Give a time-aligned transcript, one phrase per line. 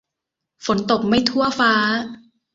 [0.65, 1.73] ฝนตกไม่ทั่วฟ้า